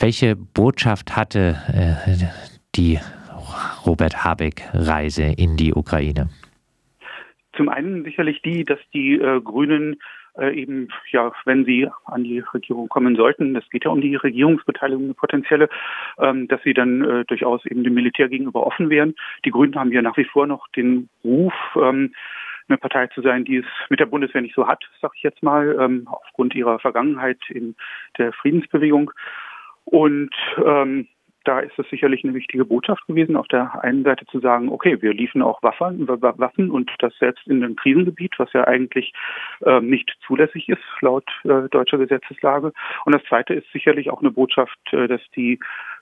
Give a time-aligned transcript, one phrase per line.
[0.00, 2.26] Welche Botschaft hatte äh,
[2.76, 3.00] die
[3.84, 6.28] Robert Habeck-Reise in die Ukraine?
[7.56, 9.96] Zum einen sicherlich die, dass die äh, Grünen
[10.38, 14.14] äh, eben, ja, wenn sie an die Regierung kommen sollten, es geht ja um die
[14.14, 15.68] Regierungsbeteiligung, eine potenzielle,
[16.18, 19.16] ähm, dass sie dann äh, durchaus eben dem Militär gegenüber offen wären.
[19.44, 22.14] Die Grünen haben ja nach wie vor noch den Ruf, ähm,
[22.68, 25.42] eine Partei zu sein, die es mit der Bundeswehr nicht so hat, sag ich jetzt
[25.42, 27.74] mal, ähm, aufgrund ihrer Vergangenheit in
[28.18, 29.10] der Friedensbewegung.
[29.90, 30.30] Und
[30.64, 31.08] ähm,
[31.48, 35.00] da ist es sicherlich eine wichtige Botschaft gewesen, auf der einen Seite zu sagen, okay,
[35.00, 39.14] wir liefen auch Waffen, Waffen und das selbst in einem Krisengebiet, was ja eigentlich
[39.64, 42.72] äh, nicht zulässig ist laut äh, deutscher Gesetzeslage.
[43.06, 45.58] Und das zweite ist sicherlich auch eine Botschaft, äh, dass die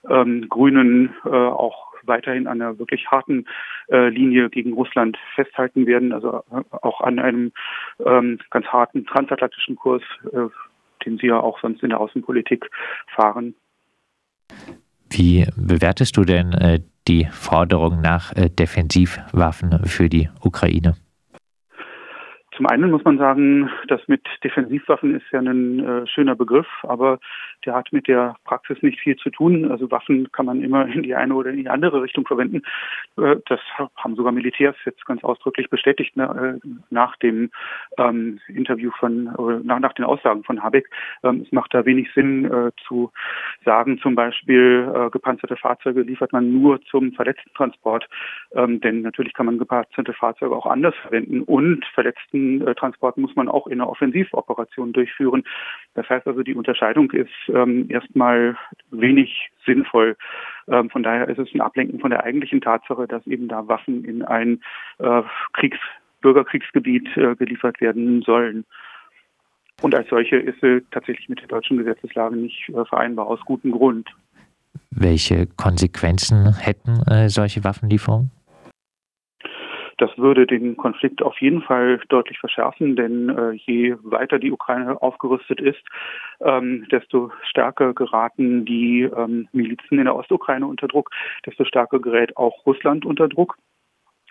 [0.09, 3.45] ähm, Grünen äh, auch weiterhin an einer wirklich harten
[3.89, 7.53] äh, Linie gegen Russland festhalten werden, also äh, auch an einem
[8.05, 10.47] ähm, ganz harten transatlantischen Kurs, äh,
[11.05, 12.69] den sie ja auch sonst in der Außenpolitik
[13.15, 13.55] fahren.
[15.09, 20.95] Wie bewertest du denn äh, die Forderung nach äh, Defensivwaffen für die Ukraine?
[22.57, 27.19] Zum einen muss man sagen, das mit Defensivwaffen ist ja ein äh, schöner Begriff, aber
[27.65, 29.69] der hat mit der Praxis nicht viel zu tun.
[29.69, 32.63] Also Waffen kann man immer in die eine oder in die andere Richtung verwenden.
[33.17, 33.59] Äh, das
[33.95, 37.51] haben sogar Militärs jetzt ganz ausdrücklich bestätigt ne, äh, nach dem
[37.97, 40.89] ähm, Interview von, oder nach, nach den Aussagen von Habeck.
[41.23, 43.11] Ähm, es macht da wenig Sinn äh, zu
[43.65, 48.07] sagen, zum Beispiel äh, gepanzerte Fahrzeuge liefert man nur zum Verletztentransport,
[48.53, 53.49] ähm, denn natürlich kann man gepanzerte Fahrzeuge auch anders verwenden und Verletzten Transport muss man
[53.49, 55.43] auch in einer Offensivoperation durchführen.
[55.95, 58.55] Das heißt also, die Unterscheidung ist ähm, erstmal
[58.91, 60.15] wenig sinnvoll.
[60.67, 64.03] Ähm, von daher ist es ein Ablenken von der eigentlichen Tatsache, dass eben da Waffen
[64.03, 64.61] in ein
[64.99, 65.21] äh,
[65.53, 65.77] Kriegs
[66.21, 68.65] Bürgerkriegsgebiet äh, geliefert werden sollen.
[69.81, 73.71] Und als solche ist sie tatsächlich mit der deutschen Gesetzeslage nicht äh, vereinbar, aus gutem
[73.71, 74.09] Grund.
[74.89, 78.31] Welche Konsequenzen hätten solche Waffenlieferungen?
[79.97, 85.01] Das würde den Konflikt auf jeden Fall deutlich verschärfen, denn äh, je weiter die Ukraine
[85.01, 85.83] aufgerüstet ist,
[86.41, 91.09] ähm, desto stärker geraten die ähm, Milizen in der Ostukraine unter Druck,
[91.45, 93.57] desto stärker gerät auch Russland unter Druck.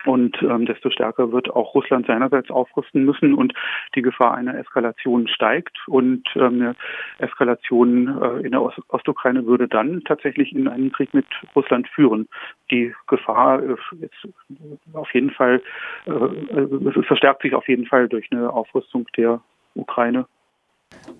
[0.07, 3.53] Und ähm, desto stärker wird auch Russland seinerseits aufrüsten müssen und
[3.93, 5.77] die Gefahr einer Eskalation steigt.
[5.85, 6.75] Und ähm, eine
[7.17, 11.25] Eskalation äh, in der Ost Ostukraine würde dann tatsächlich in einen Krieg mit
[11.57, 12.29] Russland führen.
[12.71, 14.33] Die Gefahr äh, ist
[14.93, 15.61] auf jeden Fall,
[16.05, 19.41] äh, äh, verstärkt sich auf jeden Fall durch eine Aufrüstung der
[19.75, 20.25] Ukraine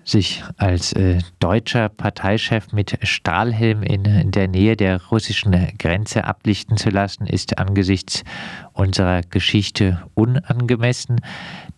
[0.08, 6.78] sich als äh, deutscher Parteichef mit Stahlhelm in, in, der Nähe der russischen Grenze ablichten
[6.78, 8.24] zu lassen, ist angesichts
[8.72, 11.20] unserer Geschichte unangemessen.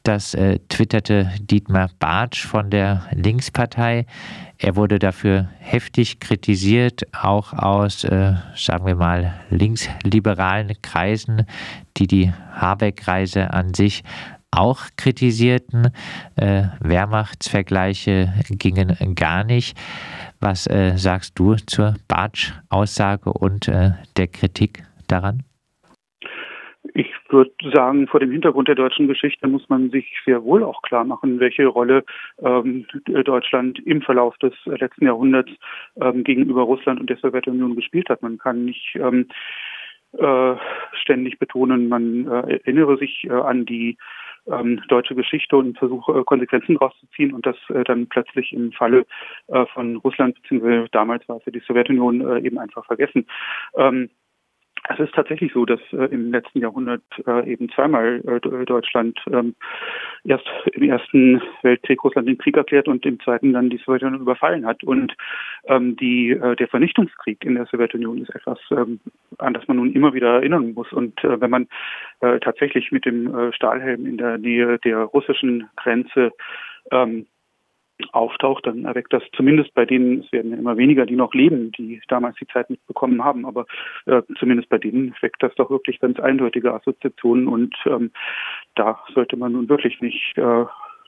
[0.04, 4.06] Das äh, twitterte Dietmar Bartsch von der Linkspartei.
[4.58, 11.46] Er wurde dafür heftig kritisiert, auch aus, äh, sagen wir mal, linksliberalen Kreisen,
[11.96, 14.04] die die Habeck-Reise an sich
[14.50, 15.88] auch kritisierten.
[16.36, 19.76] Äh, Wehrmachtsvergleiche gingen gar nicht.
[20.40, 25.42] Was äh, sagst du zur Bartsch-Aussage und äh, der Kritik daran?
[26.94, 30.82] Ich würde sagen, vor dem Hintergrund der deutschen Geschichte muss man sich sehr wohl auch
[30.82, 32.04] klar machen, welche Rolle
[32.42, 35.50] ähm, Deutschland im Verlauf des letzten Jahrhunderts
[36.00, 38.22] ähm, gegenüber Russland und der Sowjetunion gespielt hat.
[38.22, 39.28] Man kann nicht ähm,
[40.18, 40.56] äh,
[40.94, 43.96] ständig betonen, man äh, erinnere sich äh, an die
[44.46, 48.52] ähm, deutsche Geschichte und versuche äh, Konsequenzen daraus zu ziehen und das äh, dann plötzlich
[48.52, 49.06] im Falle
[49.48, 53.26] äh, von Russland beziehungsweise damals war es ja die Sowjetunion äh, eben einfach vergessen.
[53.76, 54.10] Ähm,
[54.88, 59.54] es ist tatsächlich so, dass äh, im letzten Jahrhundert äh, eben zweimal äh, Deutschland ähm,
[60.24, 64.66] erst im Ersten Weltkrieg Russland den Krieg erklärt und im Zweiten dann die Sowjetunion überfallen
[64.66, 64.82] hat.
[64.82, 65.14] Und
[65.64, 69.00] ähm, die, äh, der Vernichtungskrieg in der Sowjetunion ist etwas, ähm,
[69.38, 70.92] an das man nun immer wieder erinnern muss.
[70.92, 71.68] Und äh, wenn man
[72.20, 76.32] äh, tatsächlich mit dem Stahlhelm in der Nähe der russischen Grenze
[76.90, 77.26] ähm,
[78.12, 81.72] auftaucht, dann erweckt das zumindest bei denen, es werden ja immer weniger, die noch leben,
[81.72, 83.66] die damals die Zeit mitbekommen haben, aber
[84.06, 88.10] äh, zumindest bei denen weckt das doch wirklich ganz eindeutige Assoziationen und ähm,
[88.74, 90.64] da sollte man nun wirklich nicht äh,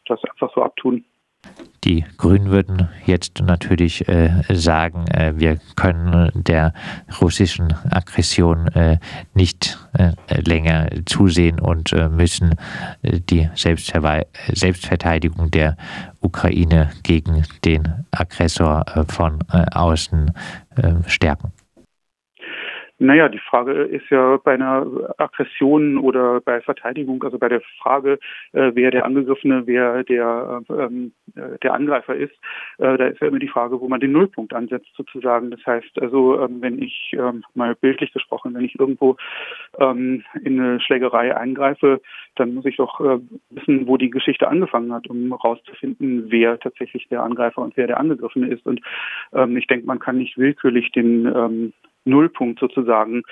[0.07, 1.05] das einfach so abtun.
[1.85, 6.75] Die Grünen würden jetzt natürlich äh, sagen, äh, wir können der
[7.21, 8.99] russischen Aggression äh,
[9.35, 12.55] nicht äh, länger zusehen und äh, müssen
[13.03, 15.77] äh, die Selbstverteidigung der
[16.21, 20.31] Ukraine gegen den Aggressor von außen
[21.09, 21.53] stärken.
[22.99, 24.87] Naja, die Frage ist ja bei einer
[25.17, 28.19] Aggression oder bei Verteidigung, also bei der Frage,
[28.53, 32.35] äh, wer der Angegriffene, wer der, ähm, äh, der Angreifer ist,
[32.79, 35.51] äh, da ist ja immer die Frage, wo man den Nullpunkt ansetzt sozusagen.
[35.51, 39.17] Das heißt also, ähm, wenn ich ähm, mal bildlich gesprochen, wenn ich irgendwo
[39.79, 42.01] ähm, in eine Schlägerei eingreife,
[42.37, 43.19] dann muss ich doch äh,
[43.51, 47.99] wissen, wo die Geschichte angefangen hat, um herauszufinden, wer tatsächlich der Angreifer und wer der
[47.99, 48.65] Angegriffene ist.
[48.65, 48.81] Und
[49.33, 51.73] ähm, ich denke, man kann nicht willkürlich den ähm,
[52.05, 53.23] Nullpunkt sozusagen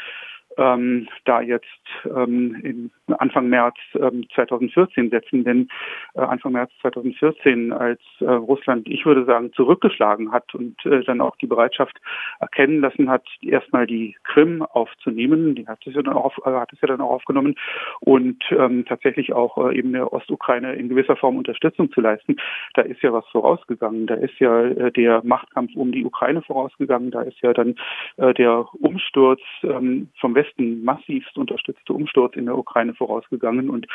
[0.61, 1.65] ähm, da jetzt
[2.05, 5.45] ähm, in Anfang März ähm, 2014 setzen.
[5.45, 5.69] Denn
[6.15, 11.21] äh, Anfang März 2014, als äh, Russland, ich würde sagen, zurückgeschlagen hat und äh, dann
[11.21, 11.99] auch die Bereitschaft
[12.41, 16.51] erkennen lassen hat, erstmal die Krim aufzunehmen, die hat es ja dann auch, auf, äh,
[16.51, 17.55] hat es ja dann auch aufgenommen
[18.01, 22.37] und ähm, tatsächlich auch äh, eben der Ostukraine in gewisser Form Unterstützung zu leisten.
[22.75, 24.07] Da ist ja was vorausgegangen.
[24.07, 27.11] Da ist ja äh, der Machtkampf um die Ukraine vorausgegangen.
[27.11, 27.77] Da ist ja dann
[28.17, 33.71] äh, der Umsturz ähm, vom Westen massivst unterstützte Umsturz in der Ukraine vorausgegangen.
[33.71, 33.87] Und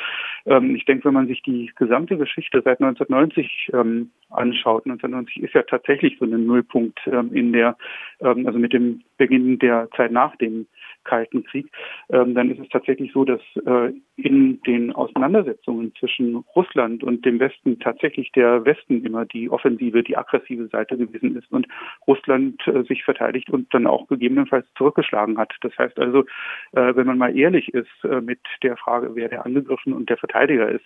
[0.46, 5.54] ähm, ich denke, wenn man sich die gesamte Geschichte seit 1990 ähm, anschaut, 1990 ist
[5.54, 7.78] ja tatsächlich so ein Nullpunkt ähm, in der,
[8.19, 10.68] ähm, also mit dem Beginn der Zeit nach dem
[11.06, 11.72] Kalten Krieg,
[12.10, 17.40] ähm, dann ist es tatsächlich so, dass äh, in den Auseinandersetzungen zwischen Russland und dem
[17.40, 21.68] Westen tatsächlich der Westen immer die offensive, die aggressive Seite gewesen ist und
[22.07, 25.54] Russland äh, sich verteidigt und dann auch gegebenenfalls zurückgeschlagen hat.
[25.62, 26.25] Das heißt also,
[26.74, 27.86] äh, wenn man mal ehrlich ist
[28.22, 30.86] mit der Frage, wer der Angegriffen und der Verteidiger ist,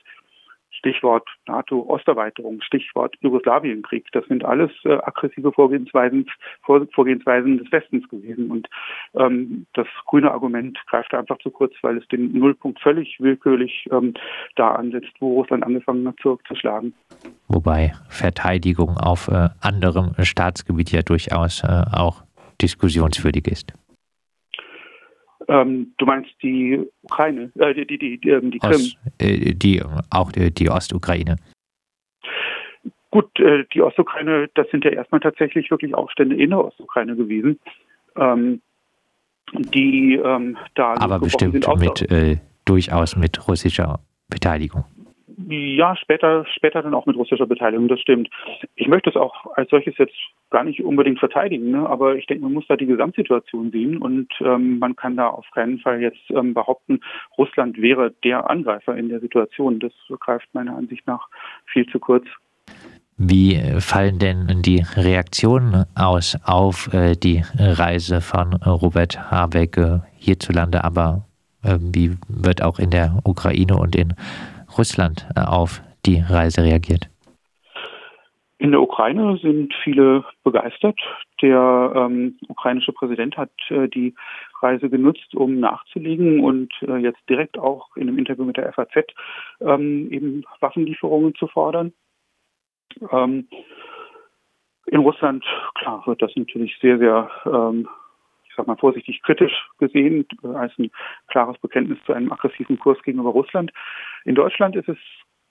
[0.79, 4.05] Stichwort NATO-Osterweiterung, Stichwort Jugoslawienkrieg.
[4.13, 6.25] Das sind alles äh, aggressive Vorgehensweisen,
[6.63, 8.49] Vor Vorgehensweisen des Westens gewesen.
[8.49, 8.67] Und
[9.13, 14.13] ähm, das grüne Argument greift einfach zu kurz, weil es den Nullpunkt völlig willkürlich ähm,
[14.55, 16.93] da ansetzt, wo Russland angefangen hat zurückzuschlagen.
[17.47, 22.23] Wobei Verteidigung auf äh, anderem Staatsgebiet ja durchaus äh, auch
[22.61, 23.73] diskussionswürdig ist.
[25.49, 28.71] Ähm, du meinst die Ukraine, äh, die, die, die, die, ähm, die Krim?
[28.71, 29.81] Ost, äh, die,
[30.11, 31.37] auch die, die Ostukraine.
[33.09, 37.59] Gut, äh, die Ostukraine, das sind ja erstmal tatsächlich wirklich Aufstände in der Ostukraine gewesen,
[38.15, 38.61] ähm,
[39.51, 40.93] die ähm, da.
[40.99, 44.85] Aber bestimmt mit, äh, durchaus mit russischer Beteiligung.
[45.47, 48.30] Ja, später, später dann auch mit russischer Beteiligung, das stimmt.
[48.75, 50.15] Ich möchte es auch als solches jetzt
[50.50, 51.88] gar nicht unbedingt verteidigen, ne?
[51.88, 55.45] aber ich denke, man muss da die Gesamtsituation sehen und ähm, man kann da auf
[55.53, 57.00] keinen Fall jetzt ähm, behaupten,
[57.38, 59.80] Russland wäre der Angreifer in der Situation.
[59.80, 61.30] Das greift meiner Ansicht nach
[61.68, 62.25] viel zu kurz.
[63.18, 70.83] Wie fallen denn die Reaktionen aus auf äh, die Reise von Robert Habeck äh, hierzulande,
[70.83, 71.25] aber
[71.63, 74.13] äh, wie wird auch in der Ukraine und in
[74.79, 77.09] Russland äh, auf die Reise reagiert?
[78.59, 80.99] In der Ukraine sind viele begeistert.
[81.41, 84.15] Der ähm, ukrainische Präsident hat äh, die
[84.61, 89.05] Reise genutzt, um nachzulegen und äh, jetzt direkt auch in einem Interview mit der FAZ
[89.61, 91.93] ähm, eben Waffenlieferungen zu fordern.
[93.11, 93.47] Ähm,
[94.87, 97.87] in Russland, klar, wird das natürlich sehr, sehr, ähm,
[98.47, 100.91] ich sag mal vorsichtig kritisch gesehen, äh, als ein
[101.27, 103.71] klares Bekenntnis zu einem aggressiven Kurs gegenüber Russland.
[104.25, 104.98] In Deutschland ist es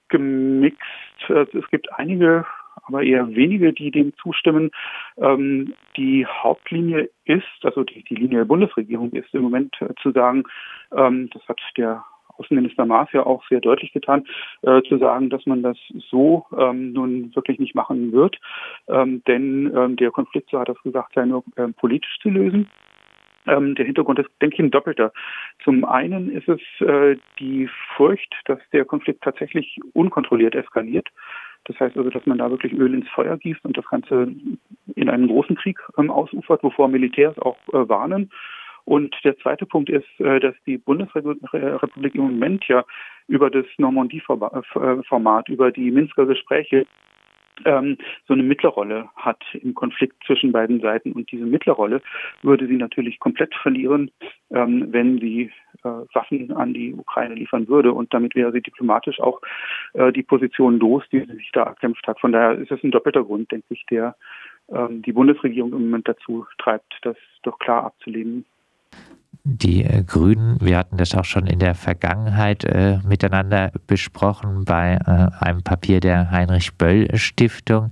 [0.08, 0.80] gemixt.
[1.28, 2.46] Es gibt einige
[2.88, 4.70] aber eher wenige, die dem zustimmen.
[5.18, 10.12] Ähm, die Hauptlinie ist, also die, die Linie der Bundesregierung ist im Moment äh, zu
[10.12, 10.44] sagen,
[10.96, 12.04] ähm, das hat der
[12.38, 14.24] Außenminister Maas ja auch sehr deutlich getan,
[14.62, 15.76] äh, zu sagen, dass man das
[16.08, 18.38] so ähm, nun wirklich nicht machen wird.
[18.86, 22.30] Ähm, denn ähm, der Konflikt, so hat er es gesagt, sei nur äh, politisch zu
[22.30, 22.68] lösen.
[23.48, 25.12] Ähm, der Hintergrund ist, denke ich, ein doppelter.
[25.64, 31.08] Zum einen ist es äh, die Furcht, dass der Konflikt tatsächlich unkontrolliert eskaliert.
[31.64, 34.32] Das heißt also, dass man da wirklich Öl ins Feuer gießt und das Ganze
[34.94, 38.30] in einen großen Krieg ähm, ausufert, wovor Militärs auch äh, warnen.
[38.84, 42.84] Und der zweite Punkt ist, äh, dass die Bundesrepublik im Moment ja
[43.26, 46.86] über das Normandie-Format, über die Minsker Gespräche
[47.64, 51.12] ähm, so eine Mittlerrolle hat im Konflikt zwischen beiden Seiten.
[51.12, 52.02] Und diese Mittlerrolle
[52.42, 54.10] würde sie natürlich komplett verlieren,
[54.50, 55.50] ähm, wenn sie
[55.84, 57.92] äh, Waffen an die Ukraine liefern würde.
[57.92, 59.40] Und damit wäre sie diplomatisch auch
[59.94, 62.20] äh, die Position los, die sie sich da erkämpft hat.
[62.20, 64.16] Von daher ist es ein doppelter Grund, denke ich, der
[64.70, 68.44] ähm, die Bundesregierung im Moment dazu treibt, das doch klar abzulehnen
[69.50, 74.98] die äh, Grünen, wir hatten das auch schon in der Vergangenheit äh, miteinander besprochen bei
[75.06, 77.90] äh, einem Papier der Heinrich Böll Stiftung,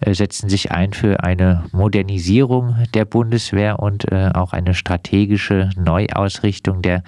[0.00, 6.82] äh, setzen sich ein für eine Modernisierung der Bundeswehr und äh, auch eine strategische Neuausrichtung
[6.82, 7.04] der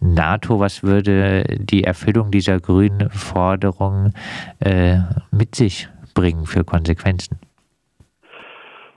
[0.00, 0.60] NATO.
[0.60, 4.12] Was würde die Erfüllung dieser grünen Forderung
[4.60, 4.98] äh,
[5.32, 7.38] mit sich bringen für Konsequenzen?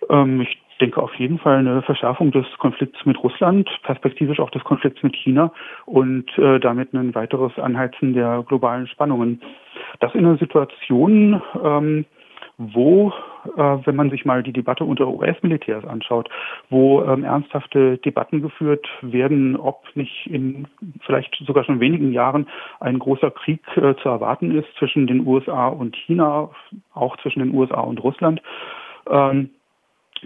[0.09, 4.65] Ähm, ich denke auf jeden Fall eine Verschärfung des Konflikts mit Russland, perspektivisch auch des
[4.65, 5.53] Konflikts mit China
[5.85, 9.41] und äh, damit ein weiteres Anheizen der globalen Spannungen.
[10.01, 12.05] Das in einer Situation, ähm,
[12.57, 13.13] wo,
[13.55, 16.29] äh, wenn man sich mal die Debatte unter US-Militärs anschaut,
[16.69, 20.67] wo ähm, ernsthafte Debatten geführt werden, ob nicht in
[21.05, 22.45] vielleicht sogar schon wenigen Jahren
[22.81, 26.49] ein großer Krieg äh, zu erwarten ist zwischen den USA und China,
[26.93, 28.41] auch zwischen den USA und Russland.
[29.09, 29.49] Ähm,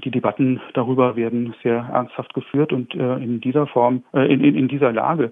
[0.04, 4.56] die Debatten darüber werden sehr ernsthaft geführt und äh, in dieser Form, äh, in, in,
[4.56, 5.32] in dieser Lage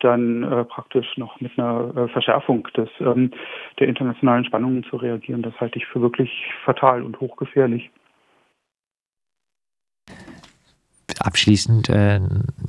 [0.00, 3.32] dann äh, praktisch noch mit einer äh, Verschärfung des, ähm,
[3.78, 5.42] der internationalen Spannungen zu reagieren.
[5.42, 6.30] Das halte ich für wirklich
[6.64, 7.90] fatal und hochgefährlich.
[11.20, 12.20] Abschließend, äh,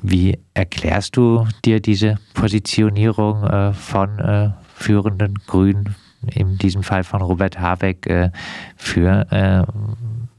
[0.01, 5.95] wie erklärst du dir diese Positionierung äh, von äh, führenden Grünen,
[6.35, 8.31] in diesem Fall von Robert Habeck, äh,
[8.75, 9.27] für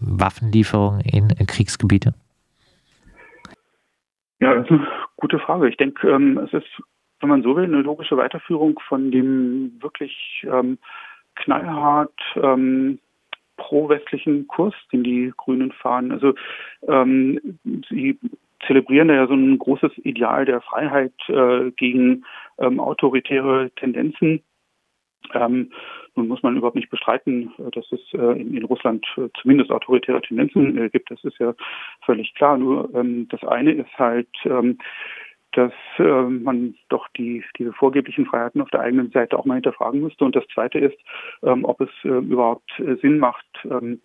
[0.01, 2.15] Waffenlieferungen in Kriegsgebiete?
[4.41, 5.69] Ja, das ist eine gute Frage.
[5.69, 6.83] Ich denke, ähm, es ist,
[7.21, 10.79] wenn man so will, eine logische Weiterführung von dem wirklich ähm,
[11.37, 12.99] knallhart ähm,
[13.57, 16.13] pro-westlichen Kurs, den die Grünen fahren.
[16.13, 16.35] Also
[17.91, 18.19] sie
[18.67, 22.25] zelebrieren da ja so ein großes Ideal der Freiheit äh, gegen
[22.59, 24.43] ähm, autoritäre Tendenzen.
[25.35, 25.71] Ähm,
[26.17, 29.71] nun muss man überhaupt nicht bestreiten, äh, dass es äh, in, in, Russland äh, zumindest
[29.71, 31.11] autoritäre Tendenzen gibt.
[31.11, 31.55] Das ist ja
[32.05, 32.59] völlig klar.
[32.59, 34.79] Nur ähm, das eine ist halt, ähm,
[35.53, 40.01] dass äh, man doch die, diese vorgeblichen Freiheiten auf der eigenen Seite auch mal hinterfragen
[40.01, 40.25] müsste.
[40.25, 40.99] Und das Zweite ist,
[41.43, 44.01] ähm, ob es äh, überhaupt äh, Sinn macht, ähm,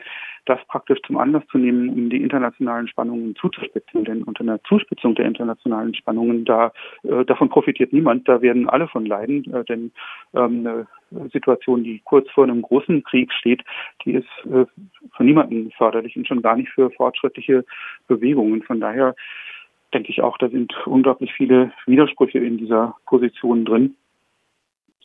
[0.45, 4.05] das praktisch zum Anlass zu nehmen, um die internationalen Spannungen zuzuspitzen.
[4.05, 6.71] Denn unter einer Zuspitzung der internationalen Spannungen, da
[7.03, 9.51] äh, davon profitiert niemand, da werden alle von leiden.
[9.53, 9.91] Äh, denn
[10.33, 10.87] ähm, eine
[11.31, 13.63] Situation, die kurz vor einem großen Krieg steht,
[14.03, 14.65] die ist äh,
[15.15, 17.65] für niemanden förderlich und schon gar nicht für fortschrittliche
[18.07, 18.63] Bewegungen.
[18.63, 19.15] Von daher
[19.95, 23.95] denke ich auch, da sind unglaublich viele Widersprüche in dieser Position drin.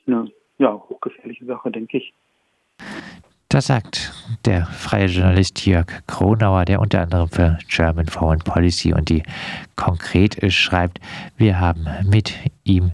[0.06, 2.12] Eine ja, hochgefährliche Sache, denke ich.
[3.48, 4.12] Das sagt
[4.46, 9.22] der freie Journalist Jörg Kronauer, der unter anderem für German Foreign Policy und die
[9.76, 11.00] konkret schreibt,
[11.36, 12.92] wir haben mit ihm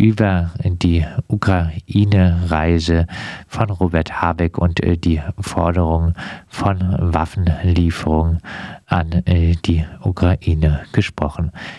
[0.00, 3.06] über die Ukraine-Reise
[3.46, 6.14] von Robert Habeck und äh, die Forderung
[6.48, 8.38] von Waffenlieferungen
[8.86, 11.52] an äh, die Ukraine gesprochen.